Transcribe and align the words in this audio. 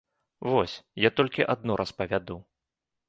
Вось, 0.53 0.75
я 1.07 1.11
толькі 1.19 1.47
адно 1.55 1.77
распавяду. 1.83 2.41